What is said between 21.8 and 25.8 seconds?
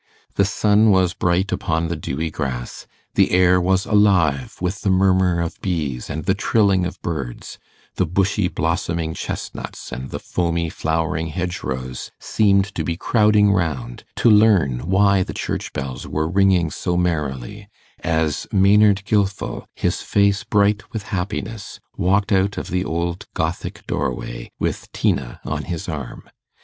walked out of the old Gothic doorway with Tina on